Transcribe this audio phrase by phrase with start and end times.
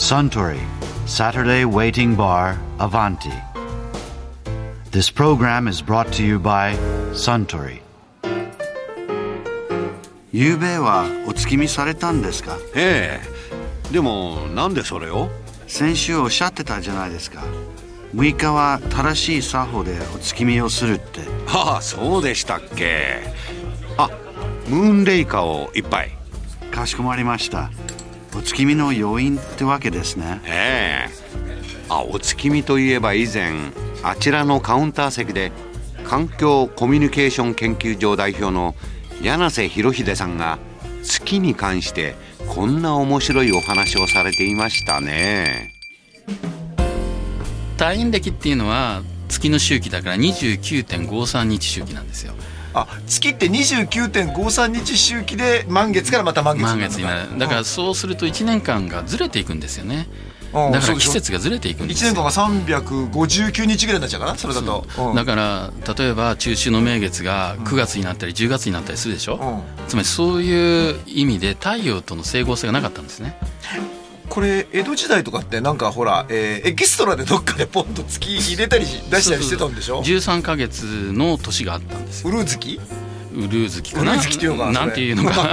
[0.00, 0.58] Suntory
[1.06, 3.32] Saturday Waiting Bar Avanti.
[4.90, 6.74] This program is brought to you by
[7.12, 7.80] Suntory.
[10.32, 12.56] 昨べはお月見されたんですか?
[12.74, 13.20] え
[13.90, 15.28] えでもなんでそれを?
[15.66, 17.42] 先週おっしゃってたじゃないですか
[18.14, 21.20] .6 日は正しい作法でお月見をするって.
[21.52, 23.22] ああそうでしたっけ?
[23.98, 24.08] あ
[24.68, 26.16] ムーンレイカを一杯。
[26.72, 27.70] かしこまりました
[28.36, 30.40] お月見の要因ってわけですね。
[30.44, 31.30] ええ。
[31.88, 33.52] あお月見といえば以前
[34.02, 35.50] あちらのカウンター席で
[36.04, 38.74] 環境コミュニケーション研究所代表の
[39.22, 40.58] 柳瀬博秀さんが
[41.02, 42.14] 月に関して
[42.48, 45.72] こんな面白いお話をされていましたね。
[47.76, 52.34] 退院歴っていうのは月の周期だから29.53日周期なんですよ。
[52.72, 57.38] あ月って29.53日周期で満月からまた満月満月になる。
[57.38, 60.06] だからそうすると1年間がずれていくんですよね。
[60.52, 60.72] うん。
[60.72, 64.86] だから季節がずれていくんです1よ年間が359日ぐらいになっちゃうかなそれだと。
[64.98, 65.14] うん。
[65.16, 69.88] だから例えば中秋の名月が9月になったり10月になったりするでしょ、うん。
[69.88, 73.36] つまりそういう意味で太陽との整合性がなかったんですね
[74.30, 82.30] これ江戸時代とかってなんかほら、えーエキストラでどっかでポンと月入れたりし出したりしてたんでしょ？13か月の年があったんですよ。
[82.30, 82.80] ウルー月
[83.34, 84.14] ウルー月ウルかな？
[84.16, 85.50] ー月っていうのかなんていうのか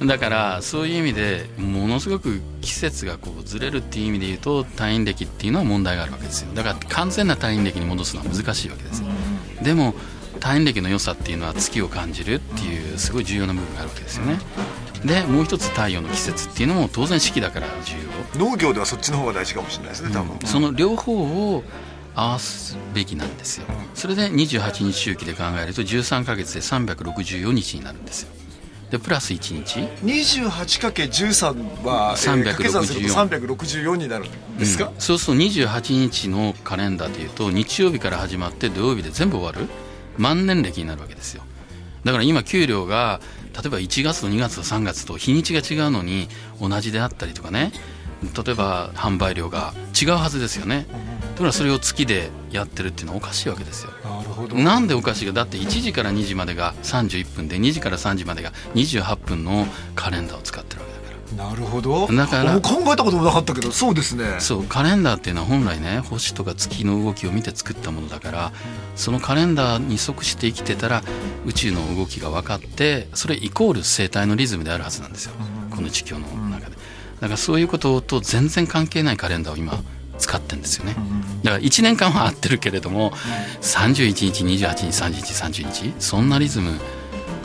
[0.00, 0.06] うん。
[0.06, 6.54] だからそういう意味でものすごく季節がこうずれるっていう意味で言うと退院歴っていうのは問題があるわけですよ。
[6.54, 9.06] だから完全な退院歴に戻すのは難しいわけですよ。
[9.62, 9.94] でも
[10.38, 14.38] 退院歴の良さっていうのは月を感じるっていうすごい重要な部分があるわけですよね
[15.04, 17.94] でもう一つ太陽の季節っていうのも当然四季だから重
[18.38, 21.64] 要農業ではそっちの方が大事かもしれないですね多分、その両方を
[22.14, 23.66] 合わすべきなんですよ。
[23.94, 28.28] それで28日周期で考えると13ヶ月で364日になるんですよ。
[28.90, 29.78] でプラス1日。
[30.04, 39.68] 28×13 は、えー364掛け算すると364になるんですか、そうすると28日のカレンダーでいうと日曜日から始まって土曜日で全部終わる。
[40.18, 41.42] 万年暦になるわけですよ
[42.04, 43.20] だから今給料が
[43.54, 46.28] 例えば1月と2月と3月と日にちが違うのに
[46.60, 47.72] 同じであったりとかね。
[48.22, 50.86] 例えば販売量が違うはずですよね。
[51.34, 53.92] だからそれを月でやってるっていうのはおかしいわけですよ。
[54.04, 54.56] なるほど。
[54.56, 55.32] なんでおかしいか。
[55.32, 60.69] だって1時から2時までが31分で2時から3時までが28分のカレンダーを使って
[61.36, 62.06] なるほど。
[62.08, 64.36] だからお考えたこともなかったけどそうですね。
[64.38, 68.52] そうカレンダーっていうのは本来ね星とか月の動きを見て作ったものだから
[68.96, 71.02] そのカレンダーに即して生きてたら
[71.46, 75.32] 宇宙の動きが分かってそれイコール生態のリズムであるはずなんですよ。
[75.74, 76.20] この地球の
[76.50, 76.76] 中で。
[77.20, 79.78] だからそういうことと全然関係ないカレンダーを今
[80.18, 80.94] 使ってるんですよね。
[81.42, 83.12] だから1年間は合ってるけれども
[83.62, 86.72] 31日28日30日30日そんなリズム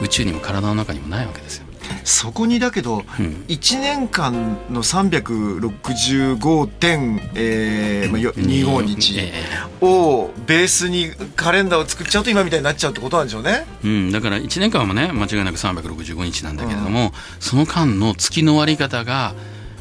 [0.00, 1.63] 宇宙にも体の中にもないわけですよ
[2.04, 3.02] そこにだけど、ん。
[3.48, 9.32] 1年間の365点、えーまあ、よ25日え
[9.80, 13.66] をベースにカレンダーを作っちゃうと今みたいになっちゃうってことなんでしょうね。
[13.84, 19.34] うん、だから1年間はね間違いなく365日なんだけれども、その間の月の割り方が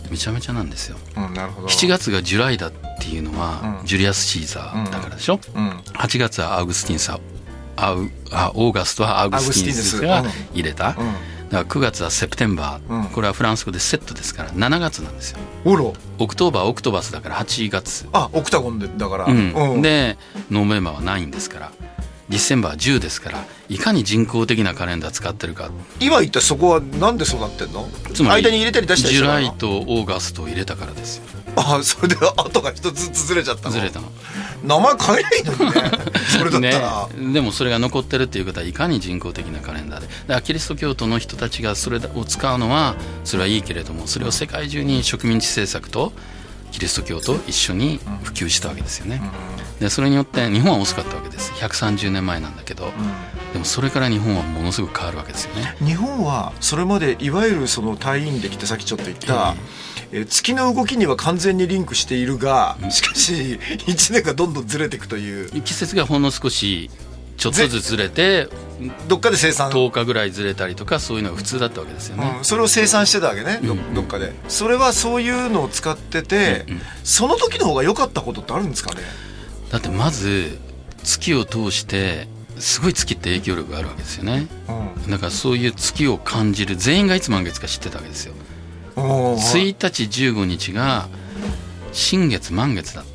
[0.10, 0.98] めちゃめちゃなんですよ。
[1.18, 1.68] うんなるほど。
[1.68, 2.72] 7月がジュライだっ
[3.02, 3.86] ていうのは、うん。
[3.86, 5.70] ジュリアス・シーザーだからでしょ、うん。
[5.72, 7.20] 8月はアウグスティンサ
[7.76, 13.10] アウあオーガストはアウグスティンスが入れた、うんだから9月はセプテンバー、うん。
[13.10, 15.40] これはフランス語でセットですから7月なんですよ。
[15.66, 15.81] おろ。
[15.81, 18.08] October オクトパスだから8月。
[18.12, 19.54] あオクタゴンでだから、うん。
[19.54, 19.82] うん。
[19.84, 20.18] で
[20.50, 21.72] November は9ですから。
[22.30, 25.70] December は10ですからいかに人工的なカレンダー使ってるか。
[26.00, 27.88] 今言ったそこはなんでそうなってんの？
[28.14, 31.24] つまり間に入れたり出したり Julyイと August を入れたからですよ。
[31.56, 33.76] あそれで後が一つずれちゃったの？
[33.76, 34.08] ずれたの。
[34.64, 35.93] 名前変えないのにね
[36.38, 40.08] それだったら、ね、でもそれが残ってるっていうことはいかに人工的なカレンダーで。
[40.08, 46.14] だからキリスト教徒の人たちがそれを使うのはそれはいいけれどもそれを世界中に植民地政策と
[46.74, 49.22] キリスト教と一緒に普及したわけですよね。
[49.80, 51.52] でそれによって日本は遅かったわけです。
[51.54, 52.92] 130年前なんだけど
[53.54, 55.76] でもそれから日本はものすごく変わるわけですよね。
[55.80, 59.56] 日本はそれまでいわゆるその退院歴ってさっきちょっと言った、
[60.12, 65.62] えー月の動きには完全にリンクしているがしかし1年がどんどんずれていくという。
[65.62, 66.90] 季節がほんの少し
[67.38, 68.48] ちょっとずつずれて
[69.08, 73.94] どっかで生産、10日ぐらいずれたりとかそういうのが普通だったわけですよね、うん、それを生産してたわけねどうん。
[73.94, 74.34] どっかで。
[74.48, 76.74] それはそういうのを使ってて、うん。
[76.76, 79.02] うんその時の方が良かったことってあるんですかね？
[79.70, 80.58] だってまず
[81.04, 82.28] 月を通して
[82.58, 84.48] すごい月って影響力があるわけですよね。
[84.70, 85.12] うん。
[85.12, 88.34] だからそういう月を感じる全員がいつ満月か知ってたわけですよ。
[88.96, 91.10] おー1日15日が
[91.92, 93.06] 新月満月だっ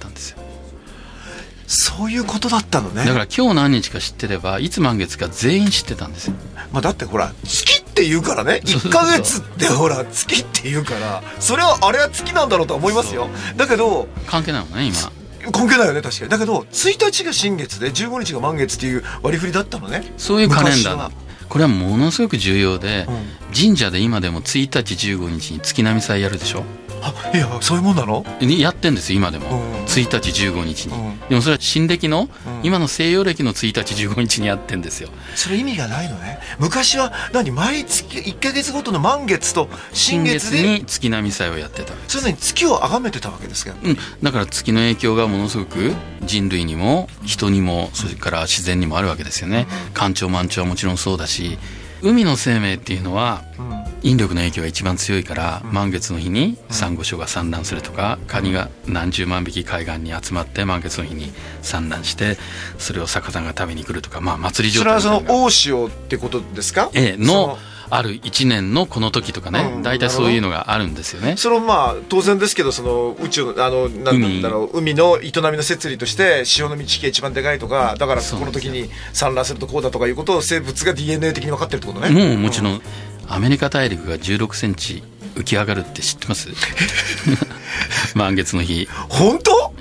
[1.68, 3.04] そういうことだったのね。
[3.04, 6.34] だから今日何日か知ってればいつ満月か全員知ってたんですよ。
[6.72, 8.62] まあ、だってほら月って言うからね。
[8.64, 13.28] 1か月ってほら月って言うからそれはあれは月なんだろうとは思いますよ。
[13.56, 15.52] だけど関係ないもんね今。
[15.52, 16.30] 関係ないよね確かに。
[16.30, 20.10] だけど1日が新月で15日が満月っていう割り振りだったのね。
[20.16, 21.10] そういうカレンダーだ
[21.50, 23.54] これはものすごく重要で、うん。
[23.54, 26.64] 神社で今でも1日15日に月並祭やるでしょ
[27.02, 28.24] あいやそういうもんなの？
[28.40, 29.84] にやってんですよ今でも、うん。
[29.84, 31.18] 1日15日に、うん。
[31.28, 32.28] でもそれは新暦の、うん。
[32.62, 35.08] 今の西洋暦の1日15日にやってんですよ。
[35.34, 36.38] それ意味がないのね。
[36.58, 40.58] 昔は何毎月1か月ごとの満月と新新月で？
[40.58, 41.92] 月に月並祭をやってた。
[42.08, 45.92] それなに月を崇めてたわけですかうん、だから月の影響がものすごく
[46.22, 49.66] 人類にも人にもそれから自然にもあるわけですよね。
[49.94, 51.58] 干潮満潮はもちろんそうだし
[52.02, 62.36] 海の生命っていうのはうん引力の影響が一番強いから満月の日にサンゴ礁が産卵するとかカニが何十万匹海岸に集まって満月の日に産卵して
[62.78, 66.90] それを魚が食べに来るとかまあ祭り状それはその大潮ってことですか？
[66.94, 67.58] ええその
[67.90, 71.36] ある一年のこの時とかうんね大体そういうのがあるんですよね。
[71.36, 82.10] そのまあ当然ですけどその宇宙のあのなんだろう海の営みの摂理として潮の満ち引きが一番でかいとかだからこの時に産卵するとこうだとかいうことを生物が DNA 的に分かってるってことね。
[82.10, 82.80] もうもちろん
[83.28, 85.02] アメリカ大陸が16センチ
[85.34, 86.48] 浮き上がるって知ってます？
[88.14, 88.88] 満月の日。
[89.08, 89.72] 本当？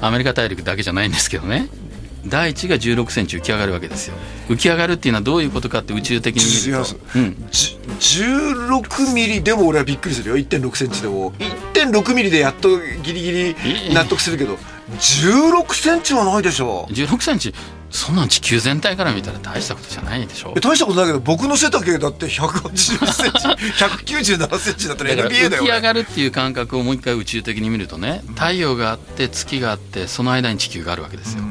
[0.00, 1.68] アメリカ大陸だけじゃないんですけどね
[2.28, 4.16] 大地が16センチ浮き上がるわけですよ。
[4.48, 10.36] 浮き上がるっていうのはどういうことかって宇宙的に見ると、うん、じ16ミリでも俺はびっくりするよ。
[10.36, 11.32] 1.6センチでも。
[11.32, 14.58] 1.6ミリでやっとギリギリ納得するけど
[14.96, 17.54] 16センチはないでしょ16センチ
[17.90, 23.48] そんなん地球全体から見たら大したことじゃないでしょえ大したことないけど僕の背丈だって180センチ
[24.14, 31.44] 197センチだったらだから NBA だよ浮き上俺がるっていう感覚をもう一回宇宙的に見るとね太陽があって月があってその間に地球があるわけですよ、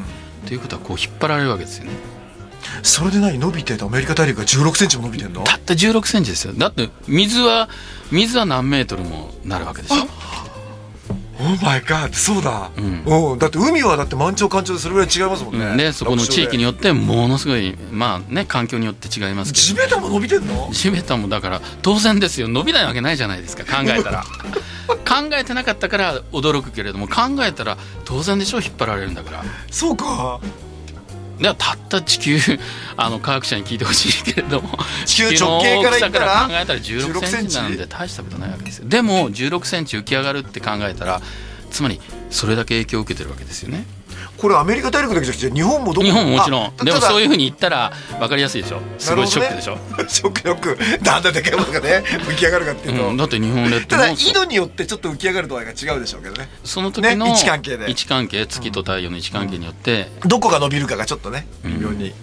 [0.47, 1.91] ということはこう引っ張られるわけですよね。
[2.83, 3.37] それで何？
[3.37, 5.43] 伸びてアメリカ大陸が16センチも伸びてんの？
[5.43, 6.53] たった16センチですよ。
[6.53, 7.69] だって水は
[8.11, 9.95] 水は何メートルもなるわけでしょ。
[11.39, 13.03] オーマイガーそうだ、うん。
[13.31, 15.77] うん、だって海はだって満潮干潮でそれぐらい違いますもんね、うん。
[15.77, 20.69] でそこの地域によよってものすごいまあね環境によって違いますけど地べたも伸びてんの？
[20.71, 22.47] 地べたもだから当然ですよ。
[22.47, 24.23] 伸びないわけないじゃないですか考えたら
[24.87, 29.43] 考えてなかったから驚くけれども考えたら当然でしょ引っ張られるんだから。
[29.71, 30.39] そうか。
[31.39, 32.39] ではたった地球
[32.97, 37.57] あの科学者に聞いてほしいけれども地球直径から言ったら考えたら16 16センチ。
[37.57, 38.89] なんで大したことないわけですよ。
[38.89, 41.21] でも16センチ浮き上がるって考えたら
[41.69, 42.01] つまり
[42.31, 43.85] それだけ影響を受けてるわけですよね
[44.37, 46.05] これアメリカ大陸だけじゃなくて日本もどこ？
[46.05, 46.65] 日本ももちろん。
[46.65, 48.81] あでもそういううふうに言ったら分かりやすいでしょ？
[48.99, 51.03] すごいショックでしょ、 ショックショック。
[51.03, 56.49] なんででかいものがね 浮き上がるかっていうと、うん、だって日本列島ただも井戸によってちょっと浮き上がる度合いが違うでしょうけどね。
[56.63, 57.89] その時のね位置関係で。
[57.89, 62.13] 位置関係月と太陽の位置関係によって、どこが伸びるかがちょっとね微妙に、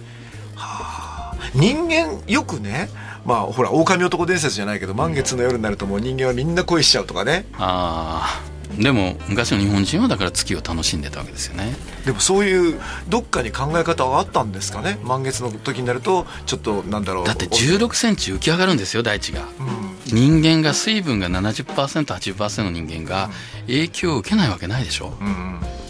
[0.55, 1.35] はあ。
[1.53, 2.89] 人間よくね
[3.25, 7.45] まあほら狼男伝説じゃないけど満月の夜になるともう人間はみんな恋しちゃうとかね。
[7.57, 11.73] ああでも昔の日本人はだから月を楽しんでたわけですよね。
[12.05, 14.99] でもそういうどっかに考え方はあったんですかね？
[15.03, 17.25] 満月の時になるとちょっとなんだろう。
[17.25, 19.41] だって1 6センチ浮き上がるんですよ大地が。
[19.41, 19.95] うん。
[20.05, 23.29] 人間が水分が 70%80% の人間が
[23.67, 25.13] 影響を受けないわけないでしょ。
[25.19, 25.27] うん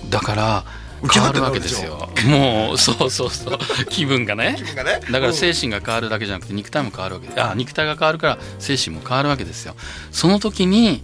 [0.03, 0.09] うん。
[0.09, 0.65] だから
[1.11, 2.09] 変わるわけですよ。
[2.27, 3.59] もうそうそうそう。
[3.89, 4.55] 気分がね。
[4.75, 4.99] ね。
[5.11, 9.75] だから精神が変わるだけじゃなくて肉体も変わるわけであ肉体が変わるから精神も変わるわけですよ。
[10.11, 11.03] その時に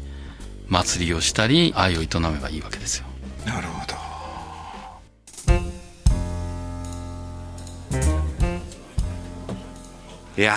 [0.72, 3.06] 祭りをしたり愛を営めばいいわけですよ。
[3.46, 3.92] なるほど。
[10.38, 10.56] いや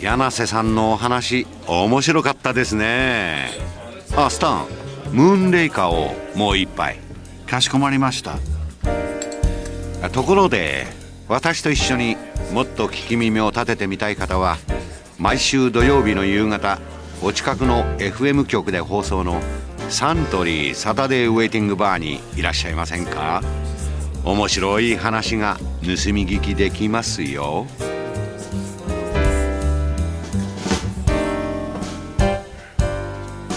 [0.00, 3.48] ー柳瀬さんのお話面白かったですね。
[4.14, 4.66] あスタン
[5.12, 6.98] ムーンレイカーをもう一杯。
[7.46, 8.38] かしこまりました。
[10.10, 10.86] ところで
[11.26, 12.18] 私と一緒に
[12.52, 14.58] もっと聞き耳を立ててみたい方は
[15.18, 16.78] 毎週土曜日の夕方
[17.20, 19.40] お近くの FM 局で放送の
[19.88, 23.42] サントリーサタデーウェイティングバーにいらっしゃいませんか？
[24.24, 27.66] 面白い話が盗み聞きできますよ。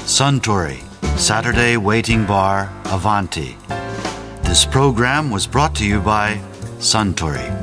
[0.05, 3.55] サントリーサタデーウェイティングバーアヴンティ
[4.43, 6.39] This program was brought to you by
[6.79, 7.60] santory